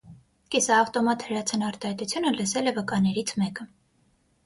[0.55, 3.73] «Կիսաավտոմատ հրացան» արտահայտությունը լսել է վկաներից մեկը։